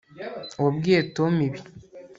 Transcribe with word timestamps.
Wabwiye 0.63 0.99
Tom 1.15 1.33
ibi 1.47 1.59